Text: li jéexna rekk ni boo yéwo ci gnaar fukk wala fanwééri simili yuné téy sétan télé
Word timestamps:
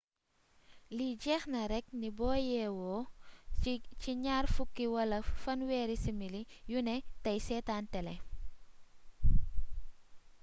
li 0.97 1.07
jéexna 1.23 1.59
rekk 1.71 1.87
ni 1.99 2.09
boo 2.17 2.37
yéwo 2.51 2.93
ci 4.01 4.13
gnaar 4.21 4.45
fukk 4.55 4.75
wala 4.95 5.17
fanwééri 5.43 5.95
simili 6.03 6.41
yuné 6.73 6.95
téy 7.23 7.39
sétan 7.47 7.83
télé 7.93 8.15